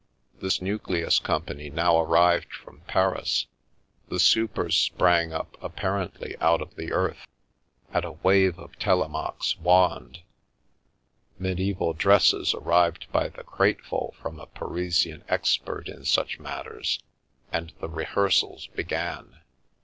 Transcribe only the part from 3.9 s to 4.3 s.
the